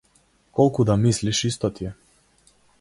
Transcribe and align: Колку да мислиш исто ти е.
Колку 0.55 0.85
да 0.91 0.95
мислиш 1.03 1.43
исто 1.45 1.69
ти 1.73 1.85
е. 1.85 1.93